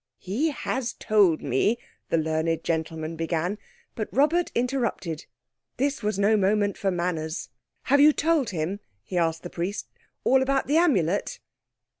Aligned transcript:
"He 0.17 0.49
has 0.49 0.93
told 0.93 1.43
me," 1.43 1.77
the 2.09 2.17
learned 2.17 2.63
gentleman 2.63 3.15
began, 3.15 3.59
but 3.93 4.09
Robert 4.11 4.51
interrupted. 4.55 5.27
This 5.77 6.01
was 6.01 6.17
no 6.17 6.35
moment 6.35 6.75
for 6.75 6.89
manners. 6.89 7.49
"Have 7.83 7.99
you 7.99 8.11
told 8.11 8.49
him," 8.49 8.79
he 9.03 9.15
asked 9.19 9.43
the 9.43 9.51
Priest, 9.51 9.89
"all 10.23 10.41
about 10.41 10.65
the 10.65 10.77
Amulet?" 10.77 11.37